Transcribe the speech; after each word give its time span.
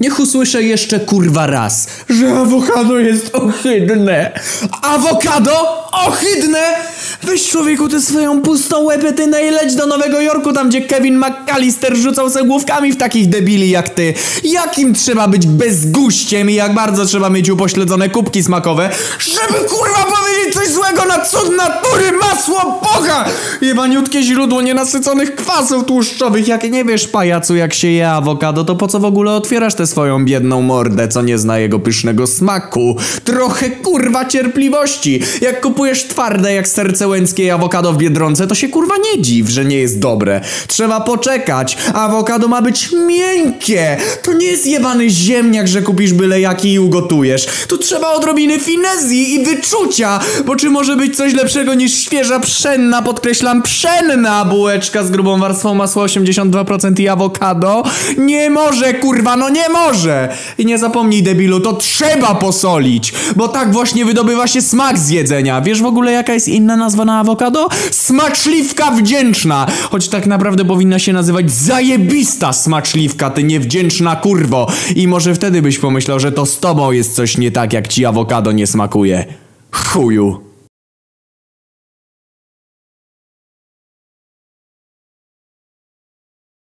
Niech 0.00 0.20
usłyszę 0.20 0.62
jeszcze 0.62 1.00
kurwa 1.00 1.46
raz, 1.46 1.86
że 2.08 2.32
awokado 2.32 2.98
jest 2.98 3.34
ohydne. 3.34 4.40
Awokado? 4.82 5.52
Ohydne? 5.92 6.58
Weź 7.22 7.48
człowieku 7.48 7.88
tę 7.88 8.00
swoją 8.00 8.42
pustą 8.42 8.80
łepetynę 8.80 9.46
i 9.46 9.50
leć 9.50 9.74
do 9.74 9.86
Nowego 9.86 10.20
Jorku, 10.20 10.52
tam 10.52 10.68
gdzie 10.68 10.80
Kevin 10.80 11.18
McAllister 11.18 11.96
rzucał 11.96 12.30
se 12.30 12.44
główkami 12.44 12.92
w 12.92 12.96
takich 12.96 13.28
debili 13.28 13.70
jak 13.70 13.88
ty. 13.88 14.14
Jakim 14.44 14.94
trzeba 14.94 15.28
być 15.28 15.46
bezguściem 15.46 16.50
i 16.50 16.54
jak 16.54 16.74
bardzo 16.74 17.06
trzeba 17.06 17.30
mieć 17.30 17.50
upośledzone 17.50 18.08
kubki 18.08 18.42
smakowe, 18.42 18.90
żeby 19.18 19.68
kurwa 19.68 20.19
coś 20.50 20.68
złego 20.68 21.04
na 21.04 21.24
cud 21.24 21.56
natury, 21.56 22.12
masło 22.12 22.80
Boga! 22.82 23.24
Jebaniutkie 23.60 24.22
źródło 24.22 24.62
nienasyconych 24.62 25.34
kwasów 25.34 25.84
tłuszczowych. 25.84 26.48
Jak 26.48 26.70
nie 26.70 26.84
wiesz, 26.84 27.08
pajacu, 27.08 27.56
jak 27.56 27.74
się 27.74 27.88
je 27.88 28.10
awokado, 28.10 28.64
to 28.64 28.76
po 28.76 28.88
co 28.88 29.00
w 29.00 29.04
ogóle 29.04 29.32
otwierasz 29.32 29.74
tę 29.74 29.86
swoją 29.86 30.24
biedną 30.24 30.62
mordę, 30.62 31.08
co 31.08 31.22
nie 31.22 31.38
zna 31.38 31.58
jego 31.58 31.78
pysznego 31.78 32.26
smaku? 32.26 32.96
Trochę 33.24 33.70
kurwa 33.70 34.24
cierpliwości. 34.24 35.22
Jak 35.40 35.60
kupujesz 35.60 36.04
twarde 36.04 36.54
jak 36.54 36.68
serce 36.68 37.08
łęckie 37.08 37.54
awokado 37.54 37.92
w 37.92 37.96
Biedronce, 37.96 38.46
to 38.46 38.54
się 38.54 38.68
kurwa 38.68 38.94
nie 38.96 39.22
dziw, 39.22 39.48
że 39.48 39.64
nie 39.64 39.78
jest 39.78 39.98
dobre. 39.98 40.40
Trzeba 40.66 41.00
poczekać. 41.00 41.76
Awokado 41.94 42.48
ma 42.48 42.62
być 42.62 42.92
miękkie. 43.06 43.96
To 44.22 44.32
nie 44.32 44.46
jest 44.46 44.66
jebany 44.66 45.10
ziemniak, 45.10 45.68
że 45.68 45.82
kupisz 45.82 46.12
byle 46.12 46.40
jaki 46.40 46.72
i 46.72 46.78
ugotujesz. 46.78 47.46
Tu 47.68 47.78
trzeba 47.78 48.12
odrobiny 48.12 48.58
finezji 48.58 49.34
i 49.34 49.44
wyczucia, 49.44 50.20
bo 50.46 50.56
czy 50.56 50.70
może 50.70 50.96
być 50.96 51.16
coś 51.16 51.34
lepszego 51.34 51.74
niż 51.74 51.94
świeża 51.94 52.40
pszenna, 52.40 53.02
podkreślam 53.02 53.62
pszenna 53.62 54.44
bułeczka 54.44 55.04
z 55.04 55.10
grubą 55.10 55.38
warstwą 55.38 55.74
masła 55.74 56.06
82% 56.06 57.00
i 57.00 57.08
awokado? 57.08 57.82
Nie 58.18 58.50
może, 58.50 58.94
kurwa, 58.94 59.36
no 59.36 59.48
nie 59.48 59.68
może! 59.68 60.28
I 60.58 60.66
nie 60.66 60.78
zapomnij, 60.78 61.22
debilu, 61.22 61.60
to 61.60 61.72
trzeba 61.72 62.34
posolić, 62.34 63.12
bo 63.36 63.48
tak 63.48 63.72
właśnie 63.72 64.04
wydobywa 64.04 64.46
się 64.46 64.62
smak 64.62 64.98
z 64.98 65.08
jedzenia. 65.08 65.60
Wiesz 65.60 65.82
w 65.82 65.86
ogóle 65.86 66.12
jaka 66.12 66.34
jest 66.34 66.48
inna 66.48 66.76
nazwa 66.76 67.04
na 67.04 67.18
awokado? 67.18 67.68
Smaczliwka 67.90 68.90
wdzięczna! 68.90 69.66
Choć 69.90 70.08
tak 70.08 70.26
naprawdę 70.26 70.64
powinna 70.64 70.98
się 70.98 71.12
nazywać 71.12 71.50
zajebista 71.50 72.52
smaczliwka, 72.52 73.30
ty 73.30 73.44
niewdzięczna 73.44 74.16
kurwo. 74.16 74.66
I 74.96 75.08
może 75.08 75.34
wtedy 75.34 75.62
byś 75.62 75.78
pomyślał, 75.78 76.20
że 76.20 76.32
to 76.32 76.46
z 76.46 76.58
tobą 76.58 76.92
jest 76.92 77.14
coś 77.14 77.38
nie 77.38 77.50
tak, 77.50 77.72
jak 77.72 77.88
ci 77.88 78.06
awokado 78.06 78.52
nie 78.52 78.66
smakuje. 78.66 79.24
Fú, 79.90 80.10
jó. 80.10 80.49